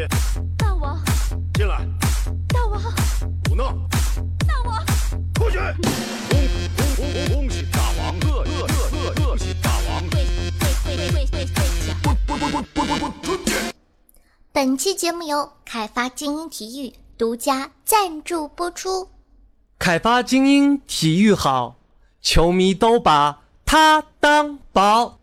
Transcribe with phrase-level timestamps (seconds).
[0.00, 0.16] 起，
[0.56, 0.98] 大王，
[1.52, 1.86] 进来，
[2.48, 2.80] 大王，
[3.48, 3.76] 胡闹，
[4.46, 4.86] 大王，
[5.34, 5.58] 出去。
[5.58, 6.40] 恭
[6.76, 10.08] 恭恭恭恭喜大王，贺贺贺贺贺喜大王。
[10.08, 10.24] 跪
[10.84, 11.94] 跪跪跪跪跪下！
[12.02, 13.54] 滚滚滚滚滚滚滚出去。
[14.52, 19.10] 本期节目由凯发精英体育独家赞助播出。
[19.78, 21.76] 凯发精英体育好，
[22.22, 25.18] 球迷都把它当宝。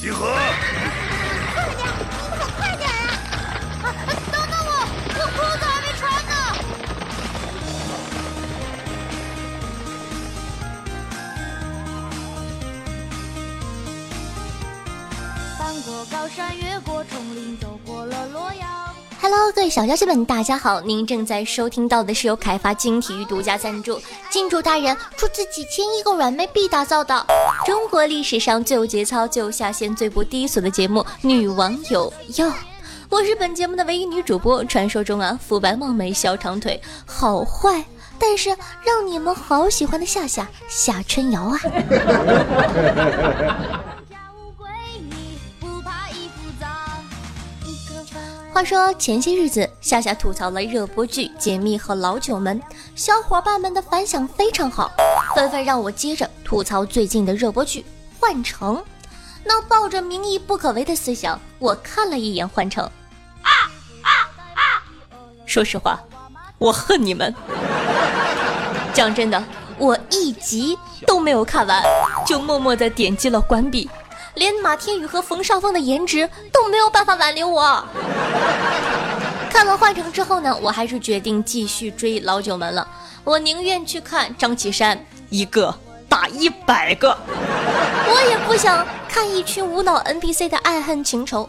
[0.00, 0.26] 集合！
[16.10, 18.68] 高山，越过丛林，走过了洛阳。
[19.20, 20.80] Hello，各位小妖精们，大家好！
[20.80, 27.24] 您正在收听到的是由开发精英体育独家赞助，金主大人出资几千亿个软妹币打造的
[27.64, 32.48] 中国历史上最有节操、最有下限、最不低俗的节目《女网友要》。
[33.08, 37.84] 我是本节目的唯一女主播，传说中啊，肤白貌美、小长腿，好坏，
[38.18, 38.48] 但是
[38.84, 41.60] 让你们好喜欢的夏夏夏春瑶啊！
[48.52, 52.60] 话说前些日子，夏夏吐槽了热播剧《解密》和《老九门》，
[52.94, 54.92] 小伙伴们的反响非常好，
[55.34, 57.80] 纷纷让我接着吐槽最近的热播剧
[58.20, 58.76] 《幻城》。
[59.42, 62.84] 那抱着民意不可违的思想，我看了一眼《幻城》，
[63.40, 63.50] 啊
[64.02, 64.10] 啊
[64.54, 64.60] 啊
[65.46, 65.98] 说实话，
[66.58, 67.34] 我恨你们。
[68.92, 69.42] 讲真的，
[69.78, 71.82] 我一集都没有看完，
[72.26, 73.88] 就默默的点击了关闭，
[74.34, 77.84] 连马天宇和冯绍峰的颜值都没有办法挽留我。
[79.50, 82.86] 看了《幻城》之后呢，我还是决定继续追《老九门》了。
[83.24, 84.98] 我宁愿去看张启山
[85.28, 85.72] 一个
[86.08, 87.16] 打一百个，
[88.08, 91.48] 我也不想看一群无脑 NPC 的爱恨情仇。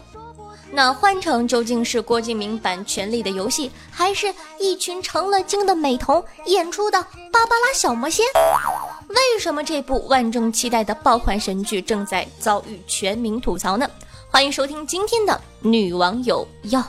[0.70, 7.00] 那《幻城》究竟是郭敬明版《权力的游戏》，还是一群成了精的美瞳演出的
[7.32, 8.24] 芭芭拉小魔仙？
[9.14, 13.88] 为什么这部万众期待的爆款神剧正在遭遇全民吐槽呢？
[14.28, 15.32] 欢迎收听今天的
[15.68, 16.80] 《女网友要》。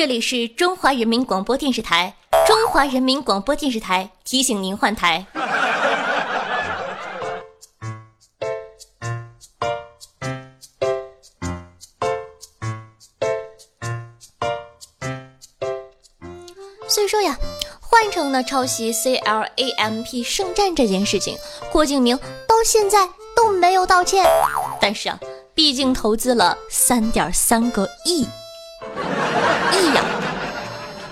[0.00, 2.16] 这里是中华人民广播电视台，
[2.46, 5.26] 中华人民广播电视台提醒您换台。
[16.88, 17.36] 所以说呀，
[17.78, 21.36] 换成呢抄袭 CLAMP 圣战这件事情，
[21.70, 22.16] 郭敬明
[22.48, 23.06] 到现在
[23.36, 24.24] 都没有道歉。
[24.80, 25.20] 但是啊，
[25.52, 28.26] 毕竟投资了三点三个亿。
[29.80, 30.04] 异样。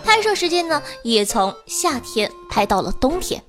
[0.04, 3.42] 拍摄时间呢，也从夏天拍到了冬天。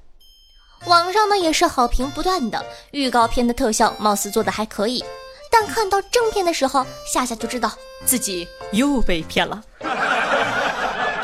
[0.88, 5.04] 网上呢也是好评不断的，预告片的特效貌似做的还可以，
[5.52, 7.72] 但看到正片的时候，夏夏就知道
[8.06, 9.62] 自己又被骗了。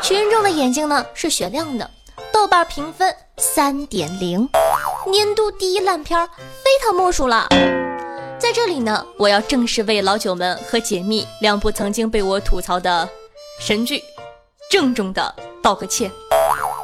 [0.02, 1.90] 群众的眼睛呢是雪亮的，
[2.32, 4.48] 豆瓣评分三点零，
[5.06, 7.48] 年度第一烂片非他莫属了。
[8.38, 13.08] 在这里呢，我要正式为《老九门》和《解密》两部曾经被我吐槽的
[13.58, 14.02] 神剧，
[14.70, 16.10] 郑重的道个歉，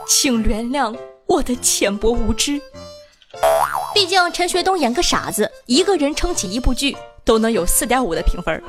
[0.09, 0.97] 请原谅
[1.27, 2.61] 我的浅薄无知。
[3.95, 8.63] 毕竟陈学冬演个傻子，一个人撑起一部剧都能有四点五的评分，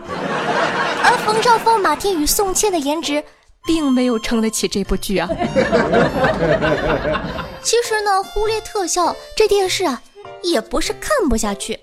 [1.04, 3.24] 而冯绍峰、马天宇、宋茜的颜值
[3.66, 5.28] 并没有撑得起这部剧啊。
[7.64, 10.02] 其实呢，忽略特效，这电视啊
[10.44, 11.80] 也不是看不下去。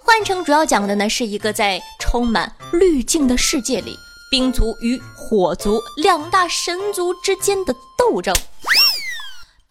[0.00, 3.96] 幻城主要讲的呢是一个在充满滤镜的世界里，
[4.30, 8.34] 冰族与火族两大神族之间的斗争。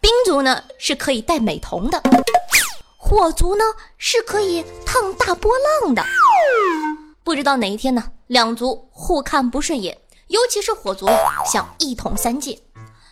[0.00, 2.02] 冰族呢是可以戴美瞳的，
[2.96, 3.64] 火族呢
[3.96, 5.52] 是可以烫大波
[5.82, 6.04] 浪的。
[7.22, 9.96] 不知道哪一天呢，两族互看不顺眼，
[10.28, 12.58] 尤其是火族呀，想一统三界。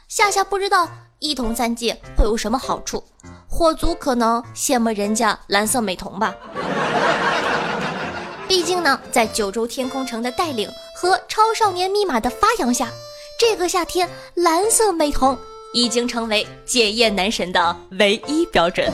[0.08, 0.88] 夏夏不知道
[1.18, 3.04] 一统三界会有什么好处，
[3.48, 6.34] 火族可能羡慕人家蓝色美瞳吧。
[8.48, 10.70] 毕竟呢，在九州天空城的带领
[11.06, 12.90] 和超少年密码的发扬下，
[13.38, 15.38] 这个夏天蓝色美瞳
[15.72, 18.92] 已经成为检验男神的唯一标准。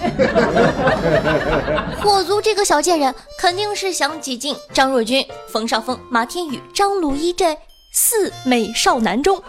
[2.02, 7.56] 火族这个小贱人肯定是想挤进张若昀、冯绍峰、马天宇、张鲁一这
[7.94, 9.42] 四美少男中。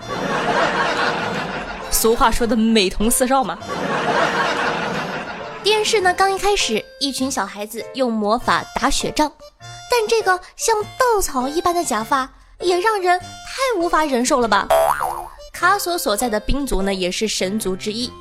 [1.92, 3.60] 俗话说的“美瞳四少”嘛。
[5.62, 9.30] 电视呢，刚一开始，一群小孩子用魔法打雪仗，
[9.92, 12.30] 但这个像稻草一般的假发
[12.64, 14.68] 也让人太无法忍受了吧？
[15.54, 18.12] 卡索所在的兵族呢，也是神族之一。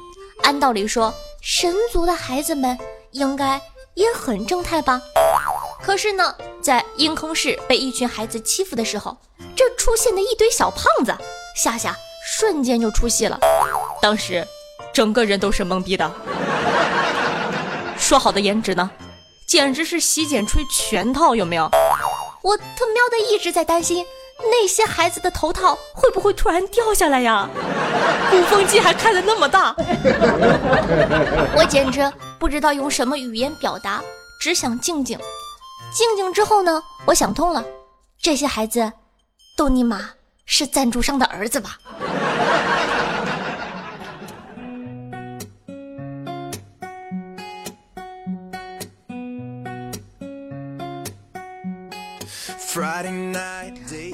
[0.43, 2.77] 按道理说，神族的孩子们
[3.13, 3.61] 应该
[3.95, 5.01] 也很正太吧？
[5.83, 9.17] 可是呢，在阴空市被一群孩子欺负的时候，
[9.57, 11.17] 这出现的一堆小胖子，
[11.57, 13.39] 夏夏瞬间就出戏了。
[14.01, 14.47] 当时，
[14.93, 16.13] 整个人都是懵逼的。
[17.97, 18.91] 说好的颜值呢？
[19.47, 21.71] 简直是洗剪吹全套，有没有？
[22.43, 24.05] 我他喵的一直在担心
[24.51, 27.49] 那些孩子的头套会不会突然掉下来呀？
[28.31, 29.75] 鼓风机还开的那么大，
[31.57, 34.03] 我简直不知道用什么语言表达，
[34.41, 35.19] 只想静静。
[35.93, 37.65] 静静之后呢，我想通了，
[38.21, 38.93] 这些孩子
[39.57, 40.11] 都尼玛
[40.47, 41.79] 是赞助商的儿子吧？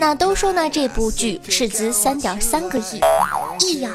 [0.00, 3.00] 那都说呢，这部剧斥资三点三个亿
[3.66, 3.90] 亿呀，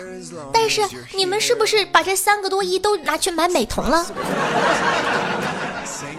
[0.52, 0.82] 但是
[1.16, 4.06] 你们是不是把这三个多亿都拿去买美瞳了？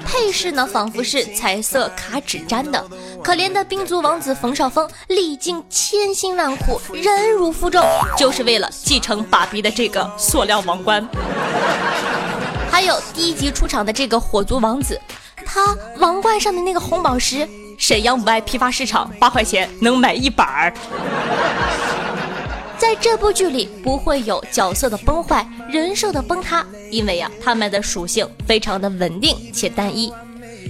[0.06, 2.82] 配饰呢，仿佛是彩色卡纸粘的。
[3.22, 7.84] 可怜的冰族王子冯绍峰历经千辛万苦，忍辱负重，
[8.16, 11.06] 就是为了继承爸比的这个塑料王冠。
[12.70, 14.98] 还有第一集出场的这个火族王子，
[15.44, 17.46] 他王冠上的那个红宝石。
[17.78, 20.72] 沈阳五爱批发市场八块钱能买一板儿。
[22.76, 30.12] 在这部剧里不会有角色的崩坏、人设的崩塌，因为呀，他们的属性非常的稳定且单一。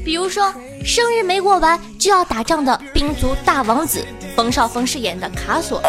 [0.05, 0.53] 比如说，
[0.85, 5.81] 生日没过完就要打仗的兵卒大王子冯绍峰饰演的卡索，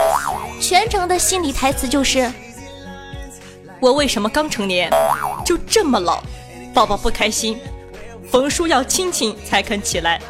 [0.62, 2.32] 全程的心理台词就是
[3.82, 4.90] ：“我为什么刚成年
[5.46, 6.24] 就这么老？
[6.74, 7.60] 宝宝不开心。”
[8.36, 10.22] 冯叔要亲亲才肯起来。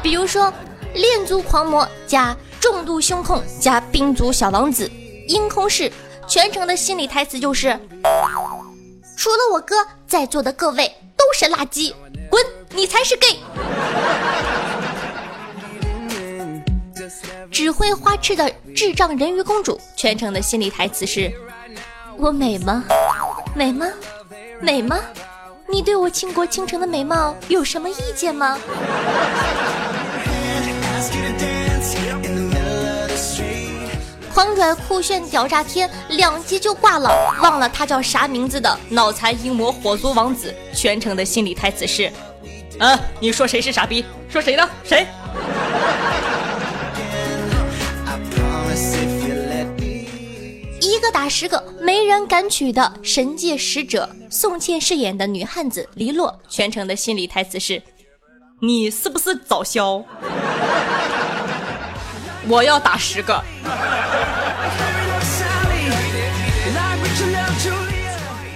[0.00, 0.52] 比如说，
[0.94, 4.88] 恋足狂魔加重度胸控加冰族小王子，
[5.26, 5.90] 阴空式
[6.28, 7.76] 全程的心理台词就是：
[9.16, 9.74] 除了我哥，
[10.06, 11.92] 在座的各位都是垃圾，
[12.30, 12.40] 滚，
[12.70, 13.40] 你才是 gay。
[17.50, 21.32] 只会花痴的智障人鱼公主，全程的心理台词是：
[22.16, 22.84] 我美吗？
[23.52, 23.88] 美吗？
[24.60, 24.96] 美吗？
[25.66, 28.58] 你对我倾国倾城的美貌有什么意见吗？
[34.32, 42.12] 狂拽酷炫屌炸天，两集就挂了，忘了他叫啥名字的脑残阴魔火族王子，全程的心理台词是：
[42.78, 44.04] 啊，你说谁是傻逼？
[44.28, 44.68] 说谁呢？
[44.84, 45.06] 谁？
[51.04, 57.82] 个打十个，没人敢娶的神界使者宋茜饰演的女汉子黎洛，全程的心理台词是
[58.62, 60.02] ：“你是不是早消？
[62.48, 63.38] 我要打十个。”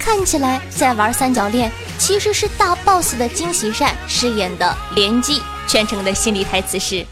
[0.00, 7.04] 看起来在玩三角恋，其实是大 boss 的金喜善饰演的莲姬，全程的心理台词是：“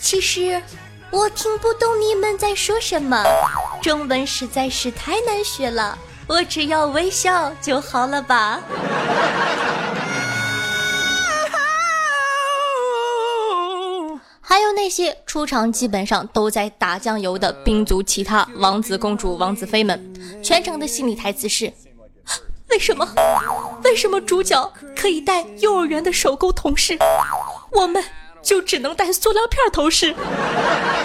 [0.00, 0.60] 其实。”
[1.10, 3.24] 我听不懂你们在说什么，
[3.82, 5.96] 中文实在是太难学了。
[6.26, 8.60] 我只要微笑就好了吧。
[14.40, 21.72] 还有那些出场基本上都在打酱油的兵族其他王子公主、王子妃们，全程的心理台词是：
[22.68, 23.08] 为什么？
[23.82, 26.98] 为什么主角可以带幼儿园的手工同事？
[27.72, 28.04] 我们。
[28.42, 30.14] 就只能带塑料片头饰，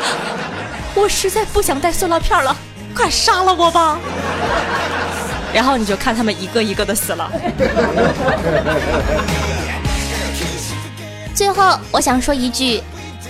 [0.95, 2.55] 我实在不想带塑料片了，
[2.95, 3.97] 快杀了我吧！
[5.53, 7.31] 然后你就看他们一个一个的死了。
[11.35, 12.77] 最后我想说一句，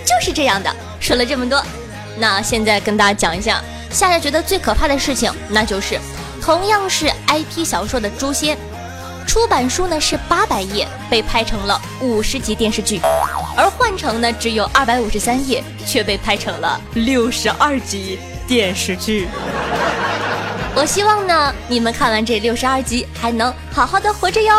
[0.05, 0.69] 就是这样的。
[1.00, 1.62] 说了这么多，
[2.17, 6.00] 那现在跟大家讲一下，夏夏觉得最可怕的事情，那就是
[6.41, 8.55] 同样是 IP 小说的《诛仙》。
[9.25, 13.00] 出版书呢是八百页，被拍成了五十集电视剧，
[13.55, 19.27] 而幻城呢只有二百五十三页，却被拍成了六十二集电视剧。
[20.75, 24.53] 我希望呢你们看完这六十二集还能好好的活着哟。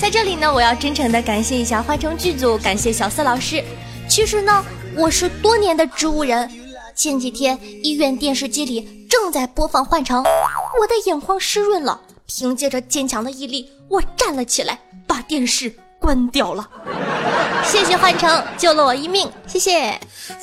[0.00, 3.62] 在这里呢，我要真诚的感谢一下幻城剧组，感谢小四老师。
[4.08, 6.48] 其实呢，我是多年的植物人。
[6.94, 12.00] 前几天医院电视机里正在播放幻城，我的眼眶湿润了。
[12.26, 16.68] 凭借着坚强的毅力，我站了起来，把电视关掉了。
[17.70, 20.00] 谢谢幻城救了我一命，谢谢。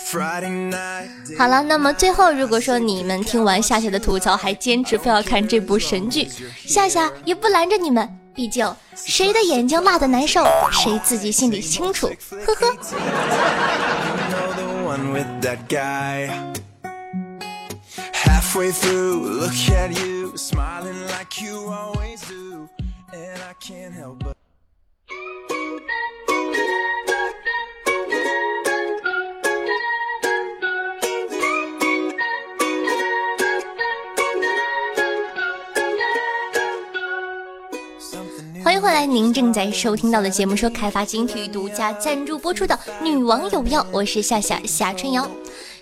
[0.08, 1.38] Friday night.
[1.38, 6.29] 好了，那么最后，如果说你们听完夏夏的吐槽，还坚持非要看这部神剧，
[6.67, 12.12] 夏夏也不拦着你们，毕竟谁的眼睛辣的难受，谁自己心里清楚。
[12.46, 12.77] 呵呵。
[38.86, 45.27] 回来，您正在收听到的节目是开发金体育独家赞助播出的《女王有药》，我是夏夏夏春瑶。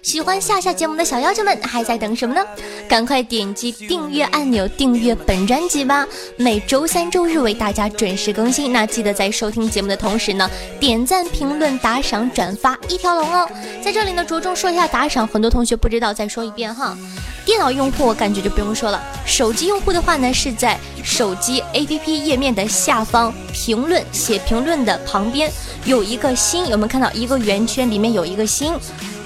[0.01, 2.41] 喜欢夏夏节目的小妖精们还在等什么呢？
[2.87, 6.07] 赶快点击订阅按钮，订阅本专辑吧！
[6.37, 8.71] 每周三、周日为大家准时更新。
[8.71, 13.45] 那记得在收听节目的同时呢，点赞、评论、打赏、转发一条龙哦。
[13.83, 16.97] 在这里呢，着重说一下打赏，很多同学不知道，再说一遍哈。
[17.45, 25.51] 电脑用户我感觉就不用说了，手机用户的话呢，是在手机 APP 页面的下方评论写评论的旁边
[25.85, 28.73] 有一个心，有没有看到一个圆圈里面有一个心？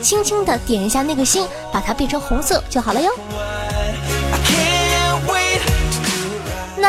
[0.02, 3.12] 轻轻的点一下那个心，把它变成红色就好了哟。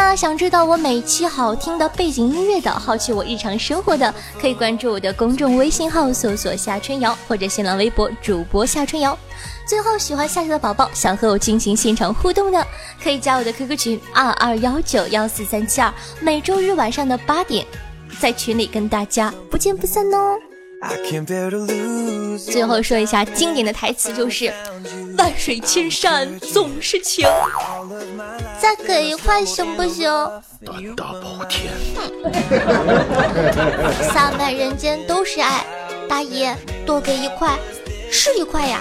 [0.01, 9.19] 那想知道我每期好听的背景音乐的，好奇我日常生活的，可以关注我的公众微信号，搜索夏春瑶或者新浪微博主播夏春瑶。
[9.67, 12.65] 最后，喜欢夏夏的宝宝想和我进行现场互动的，
[13.03, 17.67] 可以加我的 QQ 群二二幺九幺四三七二，每周日晚上的八点，
[18.21, 20.39] 在群里跟大家不见不散哦。
[20.81, 22.45] I can't bear to lose.
[22.51, 24.53] 最后说一下经典的台词，就是
[25.19, 27.27] “万水千山总是情”，
[28.63, 30.09] 再给一块行不行？
[30.65, 31.73] 胆大包天，
[34.13, 35.65] 洒满人间都是爱，
[36.09, 36.55] 大爷
[36.87, 37.59] 多给一块，
[38.11, 38.81] 是一块呀。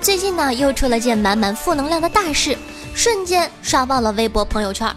[0.00, 2.56] 最近呢，又出了件满满负能量的大事，
[2.94, 4.90] 瞬间刷爆了微博朋友圈。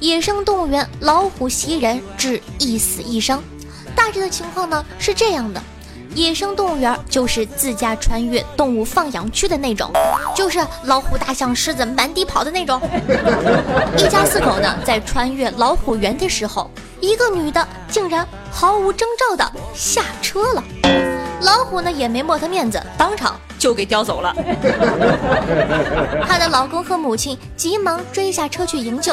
[0.00, 3.42] 野生动物园老虎袭人致一死一伤。
[3.94, 5.62] 大致的情况呢是这样的：
[6.14, 9.92] 野生动物园就是自驾穿越动物放养区的那种，
[10.34, 12.80] 就是老虎、大象、狮子满地跑的那种。
[13.98, 20.62] 一家四口呢在穿越老虎园的时候，一个女的竟然毫无征兆的下车了。
[21.40, 24.32] 老虎呢也没抹他面子，当场就给叼走了。
[26.28, 29.12] 她的老公和母亲急忙追下车去营救，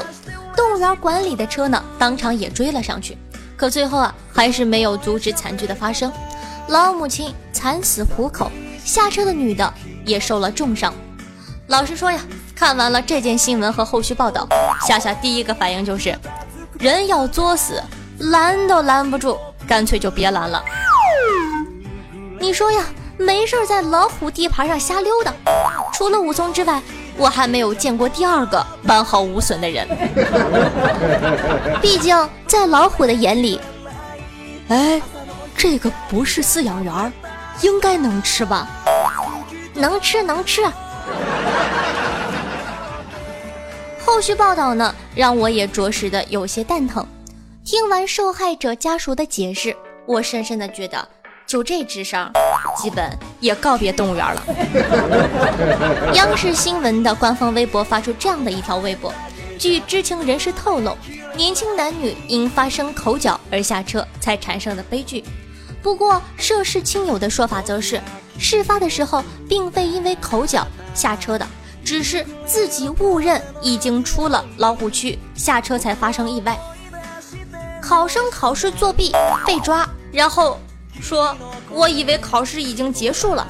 [0.55, 3.17] 动物园管理的车呢当场也追了上去，
[3.58, 6.12] 可最后啊还是没有阻止惨剧的发生，
[6.67, 8.51] 老母亲惨死虎口，
[8.86, 9.74] 下车的女的
[10.05, 10.93] 也受了重伤。
[11.65, 12.19] 老实说呀，
[12.55, 14.48] 看完了这件新闻和后续报道，
[14.88, 16.15] 夏夏第一个反应就是，
[16.79, 17.81] 人要作死，
[18.19, 20.63] 拦都拦不住，干脆就别拦了。
[22.39, 22.85] 你说呀，
[23.17, 25.33] 没事在老虎地盘上瞎溜达，
[25.93, 26.81] 除了武松之外，
[27.17, 29.88] 我还没有见过第二个完好无损的人。
[31.81, 33.59] 毕竟在老虎的眼里，
[34.67, 35.01] 哎，
[35.55, 37.13] 这个不是饲养员，
[37.61, 38.67] 应该能吃吧？
[39.73, 40.61] 能吃能吃。
[44.05, 47.05] 后续报道呢，让我也着实的有些蛋疼。
[47.66, 49.75] 听完受害者家属的解释，
[50.08, 51.08] 我深深的觉得，
[51.46, 52.32] 就这智商，
[52.75, 54.44] 基本也告别动物园了。
[56.16, 59.13] 央视新闻的官方微博发出这样的一条微博：
[59.60, 60.98] 据知情人士透露，
[61.36, 65.24] 年轻男女因发生口角而下车，才产生的悲剧。
[65.84, 68.01] 不过，涉事亲友的说法则是，
[68.39, 71.46] 事发的时候并非因为口角下车的，
[71.86, 76.58] 只是自己误认已经出了老虎区，下车才发生意外。
[77.89, 79.12] 考生考试作弊
[79.48, 80.60] 被抓，然后
[81.01, 81.36] 说
[81.74, 83.48] ：“我以为考试已经结束了。”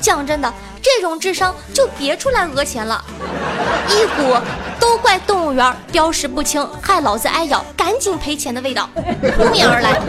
[0.00, 0.50] 讲真的，
[0.80, 3.04] 这种智商就别出来讹钱了，
[3.90, 4.34] 一股
[4.80, 8.88] 都怪动物园标识不清，害老子挨咬，赶紧赔钱的味道
[9.36, 10.00] 扑面而来。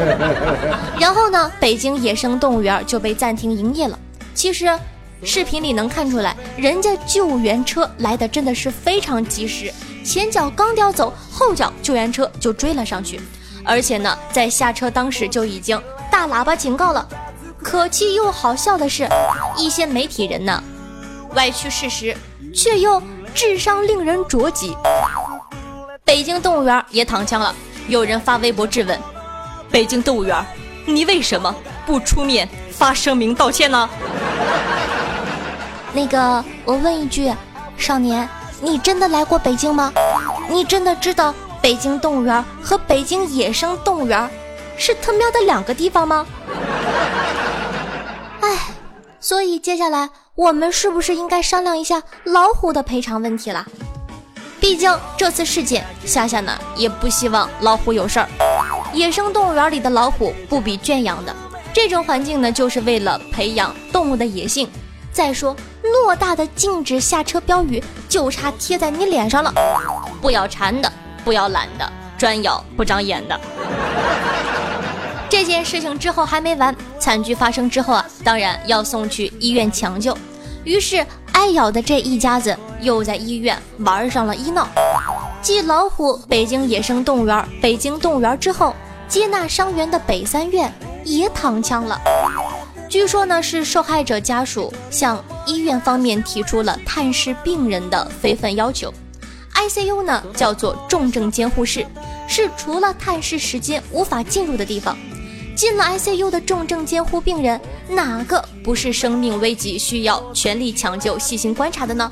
[0.97, 3.99] 然后呢，北京野生动物园就被暂停营业了。
[4.33, 4.73] 其实，
[5.21, 9.69] 视频里能看出来，人家救援车来的真的是非常及时，
[10.01, 13.19] 前脚刚叼走，后脚救援车就追了上去。
[13.65, 15.81] 而且呢，在下车当时就已经
[16.11, 17.07] 大喇叭警告了。
[17.61, 19.09] 可气又好笑的是，
[19.57, 20.63] 一些媒体人呢，
[21.33, 22.15] 歪曲事实，
[22.53, 23.01] 却又
[23.33, 24.77] 智商令人着急。
[26.03, 27.53] 北京动物园也躺枪了。
[27.87, 28.99] 有人发微博质问：
[29.71, 30.45] 北京动物园，
[30.85, 31.53] 你为什么
[31.85, 33.89] 不出面发声明道歉呢？
[35.91, 37.33] 那个，我问一句，
[37.77, 38.27] 少年，
[38.61, 39.91] 你真的来过北京吗？
[40.49, 41.33] 你真的知道
[41.65, 44.29] 北京动物园和北京野生动物园
[44.77, 46.23] 是他喵的两个地方吗？
[48.41, 48.55] 哎，
[49.19, 53.65] 所以接下来我们是不是应该商量一下老虎的赔偿问题了？
[54.59, 58.29] 毕竟这次事件，夏夏呢也不希望老虎有事儿。
[58.93, 61.35] 野生动物园里的老虎不比圈养的，
[61.73, 64.69] 这种环境呢，就是为了培养动物的野性。
[65.11, 69.51] 再说，偌大的禁止下车标语，就差贴在你脸上了。
[70.21, 70.93] 不要馋的，
[71.25, 73.37] 不要懒的，专咬不长眼的。
[75.27, 80.17] 这件事情之后还没完，惨剧发生之后啊，当然要送去医院抢救。
[80.63, 84.67] 于是挨咬的这一家子又在医院玩上了医闹。
[85.41, 88.73] 继老虎北京野生动物园、北京动物园之后，
[89.07, 91.99] 接纳伤员的北三院也躺枪了。
[92.87, 98.93] 据说呢，是受害者家属向医院方面提出了探视病人的非分要求。
[99.67, 101.85] ICU 呢叫做重症监护室，
[102.27, 104.95] 是除了探视时间无法进入的地方。
[105.55, 112.11] 进了 ICU 的重症监护病人，哪个不是生命危急需要全力抢救、细心观察的呢？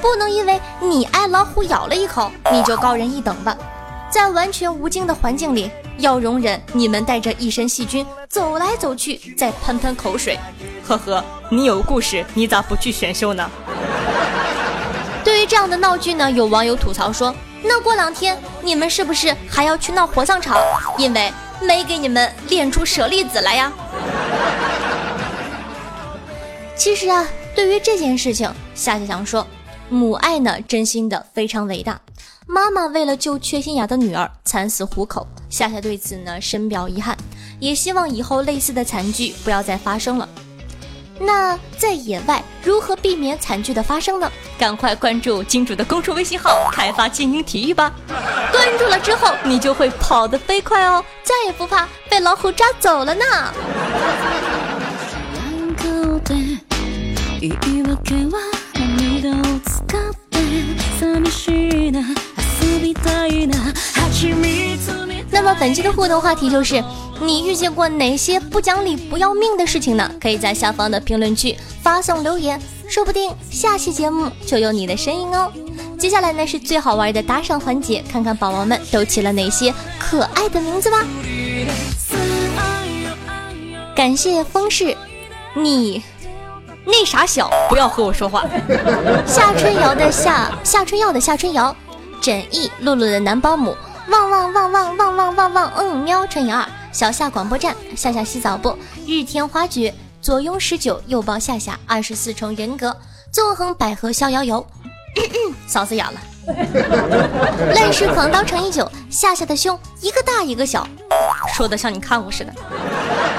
[0.00, 3.56] 不能因为你挨老虎咬了一口，你就高人一等吧。
[4.10, 10.38] 在完全无菌的环境里，要容忍你们带着一身细菌走来走去，再喷喷口水。
[10.86, 13.48] 呵呵，你有故事，你咋不去选秀呢？
[15.24, 20.56] 对于这样的闹剧呢，有网友吐槽说：“那过两天你们是不是还要去闹火葬场？
[20.98, 23.72] 因为没给你们练出舍利子来呀。”
[26.76, 29.46] 其实啊，对于这件事情，夏夏想说，
[29.88, 32.00] 母爱呢，真心的非常伟大。
[32.44, 35.24] 妈妈为了救缺心眼的女儿，惨死虎口。
[35.48, 37.16] 夏夏对此呢深表遗憾，
[37.60, 40.28] 也希望以后类似的惨剧不要再发生了。
[41.24, 44.30] 那在野外如何避免惨剧的发生呢？
[44.58, 47.92] 赶快关注金主的公众微信号“开发精英体育”吧。
[48.50, 53.24] 关注了之后，你就会跑得飞快哦，再也不怕被老虎抓走了呢。
[65.32, 66.84] 那么本期的互动话题就是：
[67.20, 70.08] 你遇见过哪些不讲理、不要命的事情呢？
[70.20, 75.50] 可以在下方的评论区发送留言，说不定下期节目就有你的身影哦。
[75.98, 80.98] 接下来呢是最好玩的打赏环节，看看宝宝们都起了哪些可爱的名字吧。
[83.96, 84.94] 感谢风氏，
[85.54, 86.02] 你
[86.84, 88.44] 那啥小，不要和我说话。
[89.26, 91.74] 夏春瑶的夏，夏春瑶的夏春瑶，
[92.20, 93.74] 枕意露露的男保姆。
[94.12, 98.76] 旺旺旺旺旺旺旺旺，嗯，喵，乘以二，小夏广播站，夏夏洗澡不？
[99.06, 102.94] 日天花菊，左拥十九，右抱夏夏，二十四重人格，
[103.30, 104.66] 纵横捭阖逍遥游，
[105.66, 106.20] 嗓子哑了，
[107.72, 110.86] 泪水狂刀成一酒，夏夏的胸一个大一个小，
[111.54, 112.52] 说的像你看过似的。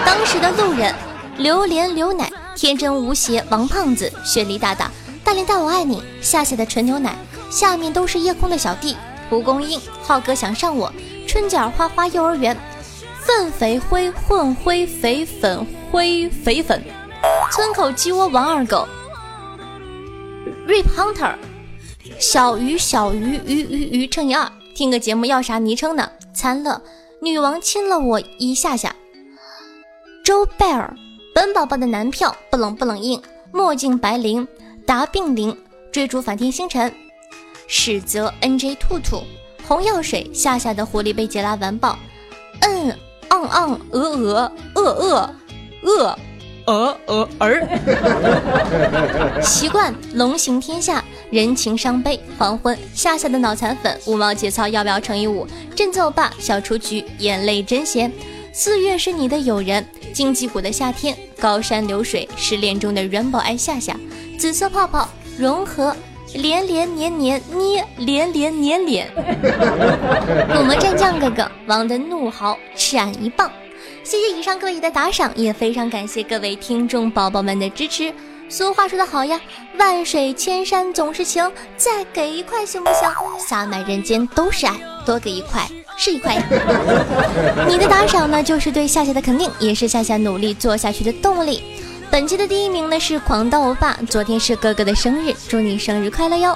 [0.03, 0.91] 当时的路人，
[1.38, 4.89] 榴莲刘奶，天真无邪王胖子，雪梨大大，
[5.23, 7.15] 大连大我爱你，夏夏的纯牛奶，
[7.51, 8.97] 下面都是夜空的小弟。
[9.34, 10.93] 蒲公英，浩哥想上我，
[11.28, 12.56] 春卷花花幼儿园，
[13.19, 16.84] 粪肥灰混灰肥粉灰肥粉，
[17.52, 18.88] 村口鸡窝王二狗
[20.67, 21.34] ，Rip Hunter，
[22.19, 26.08] 小鱼小鱼鱼鱼鱼乘以二，听个节目要啥昵称呢？
[26.32, 26.80] 残乐，
[27.19, 28.96] 女王亲了我一下下。
[30.24, 30.96] 周贝尔，
[31.34, 33.19] 本宝宝的男票不冷不冷硬，
[33.52, 34.48] 墨镜白灵
[34.86, 35.58] 达病灵，
[35.91, 36.93] 追逐反天星辰。
[37.67, 39.23] 史泽 NJ 兔兔
[39.65, 41.97] 红药水夏夏的狐狸被杰拉完爆，
[42.62, 42.93] 嗯
[43.30, 45.36] 昂昂鹅鹅鹅鹅
[45.84, 46.17] 鹅
[46.65, 47.67] 鹅鹅儿，
[49.41, 55.47] 习惯龙行天下人情伤悲黄昏夏夏的脑残粉五毛节操要不要乘以五？
[55.76, 58.12] 振奏吧小雏菊眼泪真咸，
[58.54, 63.97] 四月是你的友人荆棘谷的夏天高山流水失恋中的 Rainbow 爱夏夏
[64.38, 65.95] 紫色泡泡融合。
[66.36, 69.10] 连连年年捏，连连年年。
[69.15, 73.52] 我们战将哥哥王的怒嚎，吃俺一棒！
[74.04, 78.13] 谢谢以上各位的打赏，也非常感谢各位听众宝宝们的支持。
[78.50, 79.39] 俗话说得好呀，
[79.78, 83.10] 万水千山总是情，再给一块行不行？
[83.39, 84.74] 洒满人间都是爱，
[85.06, 85.67] 多给一块
[85.98, 86.43] 是一块呀。
[87.67, 91.63] 你的打赏呢，就是对夏夏的肯定，也是夏夏努力做下去的动力。
[92.13, 96.56] 本期的第一名呢是狂刀欧巴，昨天是哥哥的生日，祝你生日快乐哟。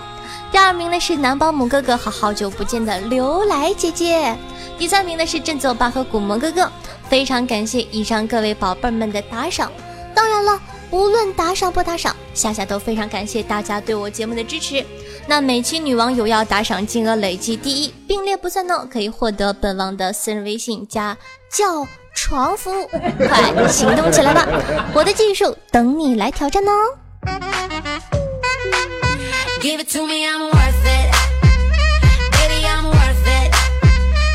[0.52, 4.38] 第二名呢是男保姆哥哥和好久不见的刘来姐姐。
[4.78, 6.72] 第三名呢是振作爸和古魔哥哥。
[7.10, 9.72] 非常感谢以上各位宝贝们的打赏。
[10.14, 14.86] 当然了，无论打赏不打赏，夏夏都非常感谢大家对我节目的支持。
[15.26, 21.18] 那每期女王有要打赏金额累计第一，并列不算哦，可以获得本王的私人微信加
[21.50, 22.90] 叫床服务，
[23.28, 24.44] 快行动起来吧！
[24.92, 26.72] 我的技术等你来挑战哦。
[29.62, 31.14] Give it to me, I'm worth it.
[32.32, 33.54] Baby, I'm worth it.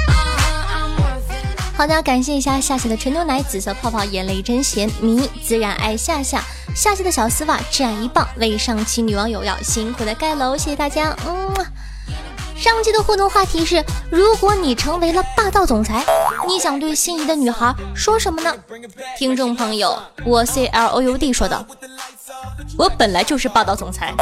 [0.06, 1.76] Uh-huh, I'm worth it.
[1.76, 6.40] 好的，感谢一下夏夏的纯牛奶、紫色泡泡、眼泪真咸、迷自然爱夏夏、
[6.76, 11.16] 夏夏的小丝袜、这样一棒，为上期女网友要辛苦的盖楼，谢谢大家。
[11.26, 11.52] 嗯，
[12.62, 16.04] 上期的互动话题是：如果你成为了霸道总裁，
[16.46, 18.54] 你想对心仪的女孩说什么呢？
[19.18, 21.66] 听众朋友，我 C L O U D 说道
[22.78, 24.14] ：“我本来就是霸道总裁，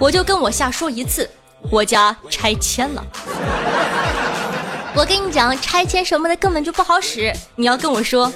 [0.00, 1.30] 我就跟我下说一次，
[1.70, 3.06] 我家拆迁了。”
[4.96, 7.32] 我跟你讲，拆迁什么的根本就不好使。
[7.54, 8.32] 你要跟我说，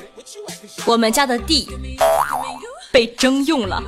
[0.84, 1.68] 我们家的地
[2.92, 3.82] 被征用了。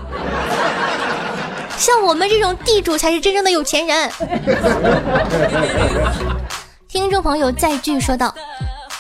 [1.79, 4.11] 像我们这种地主才是真正的有钱人。
[6.89, 8.33] 听众朋友再句说道：“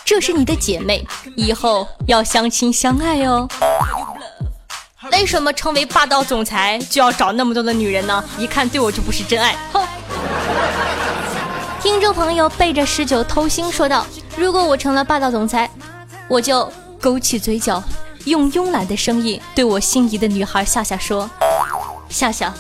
[0.05, 1.07] 这是你的姐妹，
[1.37, 3.49] 以后要相亲相爱哦。”
[5.13, 8.25] 为什么成为霸道总裁就要找那么多的女人呢？
[8.39, 9.55] 一看对我就不是真爱。
[9.73, 9.87] 哼。
[11.81, 14.07] 听众朋友背着十九偷腥说道
[14.37, 15.71] ：“如果我成了霸道总裁，
[16.27, 17.83] 我就勾起嘴角，
[18.25, 21.29] 用慵懒的声音对我心仪的女孩夏夏说
[22.15, 22.55] ：‘夏夏，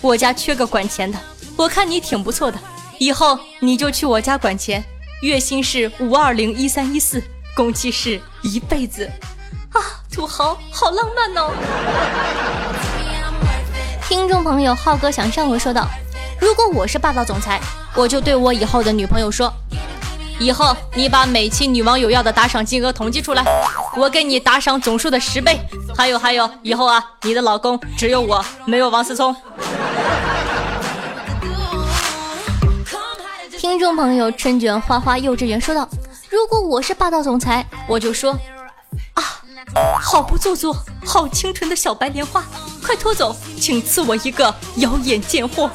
[0.00, 1.16] 我家缺个管钱的，
[1.56, 2.58] 我看你挺不错的，
[2.98, 4.84] 以后你就去我家管钱，
[5.22, 7.22] 月薪是五二零一三一四，
[7.54, 9.08] 工期是一辈子。’
[9.72, 9.78] 啊，
[10.12, 11.52] 土豪，好浪漫哦！”
[14.08, 15.86] 听众朋友浩哥想上我说道
[16.42, 17.60] ：“如果我是霸道总裁，
[17.94, 19.52] 我就对我以后的女朋友说，
[20.40, 23.44] 以后你把每期女网友要的打赏金额统计出来，
[23.96, 25.60] 我给你打赏总数的十倍。
[25.96, 29.34] 还有还有，以后啊，你的老公只有我，没有王思聪。”
[33.58, 35.88] 听众朋友春卷花花幼稚园说道
[36.30, 38.32] ：“如果我是霸道总裁，我就说
[39.14, 39.22] 啊，
[40.00, 42.44] 好不做作，好清纯的小白莲花，
[42.84, 45.70] 快拖走，请赐我一个妖艳贱货。”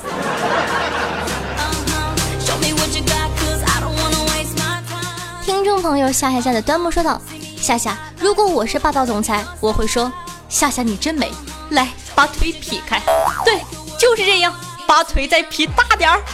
[5.44, 7.20] 听众朋友夏夏夏的端木说道
[7.60, 10.12] ：“夏夏，如果我是霸道总裁，我会说，
[10.48, 11.32] 夏夏你真美，
[11.72, 13.02] 来把腿劈开。
[13.44, 13.60] 对，
[13.98, 14.54] 就是这样，
[14.88, 16.22] 把腿再劈大点儿。”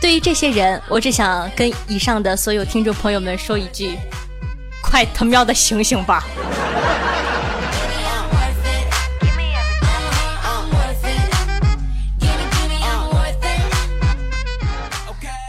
[0.00, 3.98] 对于这些人，我只想跟以上的所有听众朋友们说一句：
[4.80, 6.24] 快他喵的醒醒吧.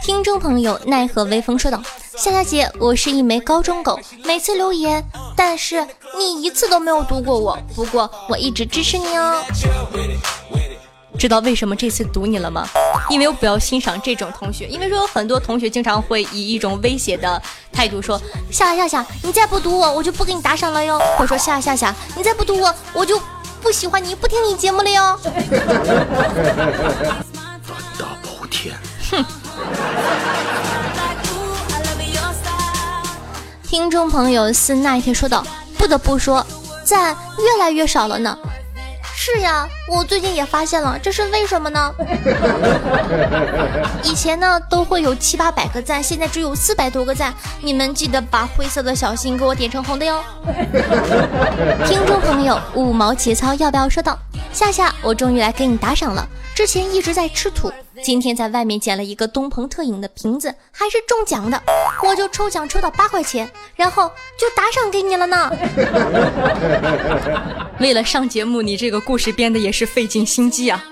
[0.02, 1.80] 听众朋友奈何微风说道
[2.18, 5.00] ：“夏夏姐，我是一枚高中狗，每次留言，
[5.36, 7.56] 但是你一次都没有读过我。
[7.76, 9.40] 不过我一直支持你哦。
[11.16, 12.66] 知道为什么这次读你了吗？
[13.08, 17.40] 因为我比较欣赏这种同学，因为说有很多同学经常会以一种威胁的
[17.72, 20.98] 态度说：夏夏夏，你再不读我，我就不给你打赏了哟。
[21.16, 23.20] 或者说夏夏夏，你再不读我，我就
[23.62, 25.20] 不喜欢你，不听你节目了哟。
[27.96, 28.74] 大包天。
[29.10, 29.24] Like,
[33.68, 35.44] 听众朋友斯奈特说道
[35.76, 36.44] ：“不得不说，
[36.84, 38.38] 赞越来越少了呢。”
[39.14, 41.92] 是呀，我最近也发现了，这是为什么呢？
[44.02, 47.34] 以前呢都会有七八百个赞，现在只有四百多个赞。
[47.60, 50.24] 你们记得把灰色的小心给我点成红的哟。
[51.86, 54.18] 听众朋友五毛节操要不要说道？
[54.50, 56.26] 夏夏，我终于来给你打赏了。
[56.54, 57.70] 之前一直在吃土，
[58.02, 61.60] 今天在外面捡了一个东鹏特饮的瓶子，还是中奖的，
[62.02, 65.52] 我就抽奖抽到八块钱，然后就打赏给你了呢。
[67.80, 70.82] 为了上节目，你这个故事编的也是费尽心机啊。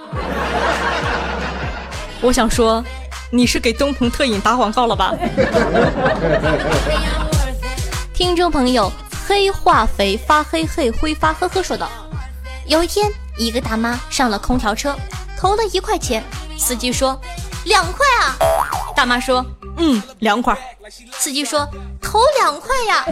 [2.20, 2.84] 我想说，
[3.30, 5.14] 你是给东鹏特饮打广告了吧.
[8.12, 8.90] 听众朋友，
[9.26, 11.88] 黑化肥发黑黑挥发呵呵说道：
[12.66, 14.96] 有一天，一个大妈上了空调车，
[15.36, 16.22] 投了一块钱，
[16.58, 17.18] 司机说
[17.64, 18.36] 两块啊，
[18.94, 19.44] 大妈说
[19.78, 20.56] 嗯两块，
[21.12, 21.66] 司机说
[22.00, 23.04] 头两块呀，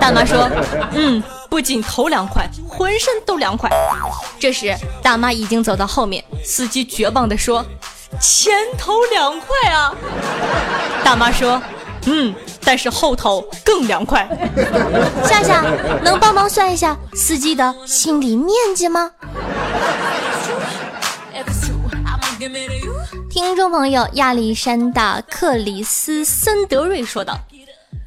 [0.00, 0.48] 大妈说
[0.92, 3.70] 嗯不仅头两块，浑身都凉快。
[4.38, 7.64] 这时大妈已经走到后面，司机绝望地说
[8.20, 9.94] 前头两块啊，
[11.04, 11.60] 大妈说
[12.06, 14.28] 嗯但是后头更凉快。
[15.24, 15.62] 夏夏，
[16.02, 19.10] 能帮忙算一下司机的心理面积吗？
[23.28, 27.38] 听众朋友亚历山大·克里斯森德瑞说道：“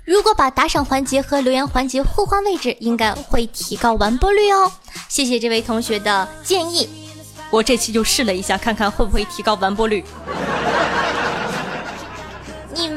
[0.06, 4.72] 如果把打赏环节和留言环节互换位置，应该会提高完播率哦。”
[5.10, 6.88] 谢谢这位同学的建议，
[7.52, 10.04] 我这期就试了一下，看看会不会提高完播率。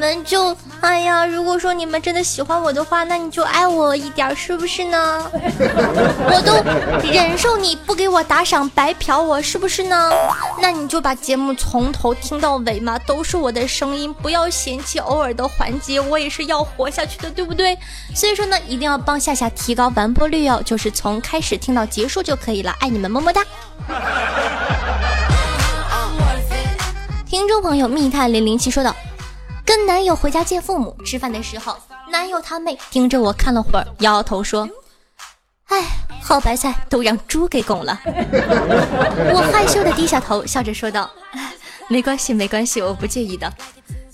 [0.03, 5.31] 你们就哎呀，如果说你们真的喜欢我的话，那你就爱我一点，是不是呢？
[5.31, 6.61] 我都
[7.09, 10.11] 忍受你不给我打赏，白嫖我，是不是呢？
[10.59, 17.77] 那你就把节目从头听到尾嘛，都是我的声音，不要嫌弃偶尔的环节，我也是要活下去的，对不对？
[18.13, 23.41] 所以说呢，一定要帮夏夏提高完播率哦，就是从开始听到结束就可以了，爱你们，么么哒。
[27.25, 28.93] 听众朋友密探零零七说道。
[29.65, 31.77] 跟男友回家见父母，吃饭的时候，
[32.11, 34.69] 男友他妹盯着我看了会儿，摇摇头说
[35.69, 35.83] ：“哎，
[36.21, 37.99] 好白菜都让猪给拱了。
[39.33, 41.09] ”我害羞的低下头，笑着说道
[41.87, 43.51] ：“没关系，没关系，我不介意的。”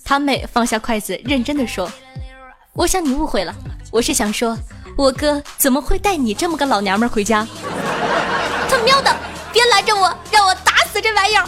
[0.06, 1.92] 他妹放下筷子，认真的说
[2.74, 3.54] ：“我想你误会了，
[3.92, 4.58] 我是想说，
[4.98, 7.46] 我哥怎么会带你这么个老娘们回家？
[8.70, 9.16] 他喵的，
[9.52, 11.46] 别拦着我，让我打死这玩意儿！”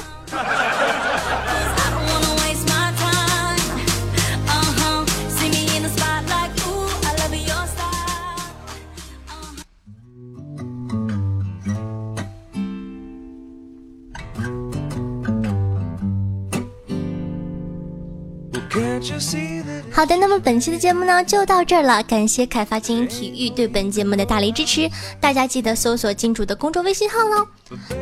[20.02, 27.48] 好的，那么本期的节目呢就到这儿了，感谢凯发精英体育对本节目的大力支持，大家记得搜索金主的公众微信号喽。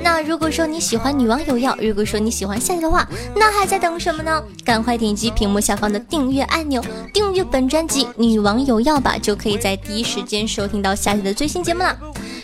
[0.01, 4.41] 那如果说你喜欢女王有药，如果说你喜欢夏夏的话，那还在等什么呢？
[4.63, 6.81] 赶快点击屏幕下方的订阅按钮，
[7.13, 11.99] 订阅本专辑《女王有药》吧，就可以在第一时间收听到夏夏的最新节目了。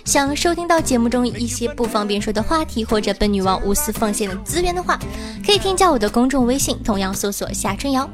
[0.06, 5.00] 想收听到节目中一些不方便说的话题，或者本女王无私奉献的资源的话，
[5.44, 8.08] 可以添加我的公众微信，同样搜索夏春瑶。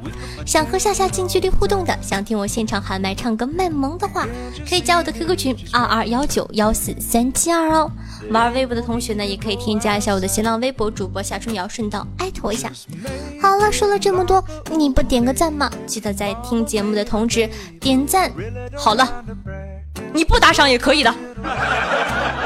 [0.46, 4.26] 想和夏夏近距离互动的，想听我现场喊麦唱歌卖萌的话，
[4.68, 7.90] 可以加我的 QQ 群二二幺九幺四三七二哦。
[8.30, 12.72] 玩微博的同学呢，也可以添加一下我的新浪微博主播夏春瑶，顺道艾特我一下。
[13.40, 15.70] 好了，说了这么多，你不点个赞吗？
[15.86, 18.32] 记得在听节目的同时点赞。
[18.74, 19.22] 好了。
[20.12, 21.14] 你不打赏也可以的，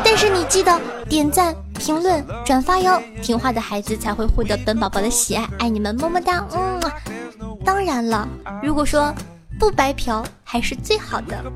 [0.04, 3.02] 但是你记得点赞、评论、转发哟！
[3.22, 6.46] 听话的孩子才会获得本宝宝的喜爱，爱你们么么哒！
[6.54, 6.80] 嗯，
[7.64, 8.26] 当然了，
[8.62, 9.12] 如果说
[9.58, 11.44] 不白嫖还是最好的。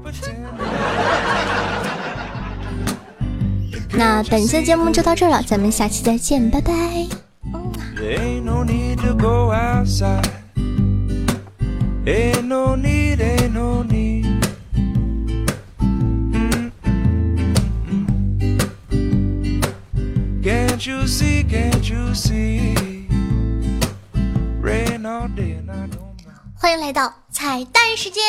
[3.92, 6.73] 那本期的节目就到这了，咱们下期再见，拜拜。
[20.80, 22.74] Can't you see, can't you see?
[24.62, 26.56] Rain all day and I don't mind.
[26.56, 28.22] 欢迎来到彩蛋时间。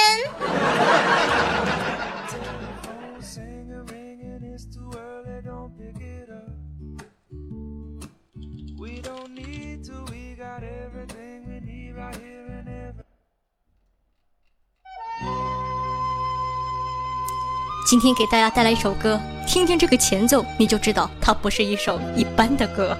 [17.92, 22.98] 今天给大家带来一首歌，听听这个前奏，你就知道它不是一首一般的歌。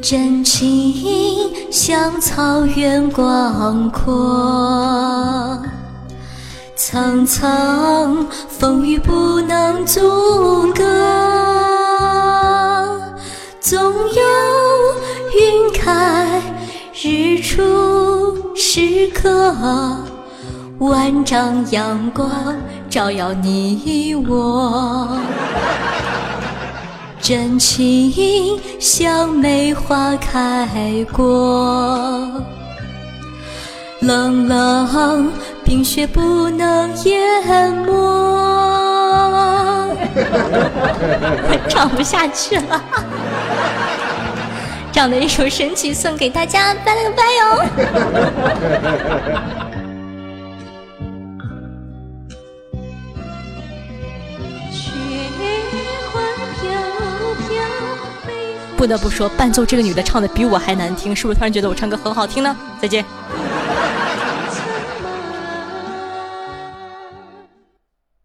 [0.00, 5.58] 真情像草原广阔，
[6.94, 10.00] 苍苍风雨不能阻
[10.72, 10.84] 隔，
[13.58, 14.22] 总有
[15.36, 16.40] 云开
[17.02, 19.52] 日出时刻，
[20.78, 22.30] 万丈阳光
[22.88, 25.18] 照耀你我。
[27.20, 32.30] 真情像梅花开过，
[33.98, 35.32] 冷冷
[35.74, 37.92] 冰雪不能淹没。
[41.68, 42.80] 唱不下去了，
[44.92, 47.66] 这样的一首神曲送给大家，拜了个拜 哟。
[58.76, 62.56] 不得不说，伴奏这个女的唱的比我还难听，是不是突然觉得我唱歌很好听呢？
[62.80, 63.04] 再见。